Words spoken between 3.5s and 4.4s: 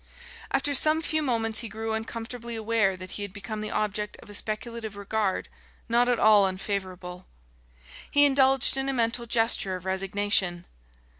the object of a